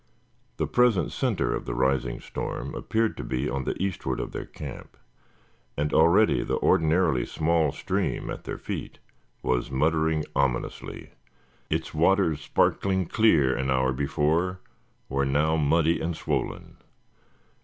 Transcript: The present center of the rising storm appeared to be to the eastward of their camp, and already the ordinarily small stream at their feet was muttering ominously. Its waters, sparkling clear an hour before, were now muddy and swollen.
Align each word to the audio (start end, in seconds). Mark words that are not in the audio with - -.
The 0.57 0.65
present 0.65 1.11
center 1.11 1.53
of 1.53 1.65
the 1.65 1.75
rising 1.75 2.19
storm 2.21 2.73
appeared 2.73 3.15
to 3.17 3.23
be 3.23 3.45
to 3.45 3.61
the 3.63 3.79
eastward 3.79 4.19
of 4.19 4.31
their 4.31 4.47
camp, 4.47 4.97
and 5.77 5.93
already 5.93 6.41
the 6.43 6.57
ordinarily 6.57 7.23
small 7.23 7.71
stream 7.71 8.31
at 8.31 8.45
their 8.45 8.57
feet 8.57 8.97
was 9.43 9.69
muttering 9.69 10.25
ominously. 10.35 11.11
Its 11.69 11.93
waters, 11.93 12.41
sparkling 12.41 13.05
clear 13.05 13.55
an 13.55 13.69
hour 13.69 13.93
before, 13.93 14.59
were 15.07 15.23
now 15.23 15.55
muddy 15.55 16.01
and 16.01 16.17
swollen. 16.17 16.77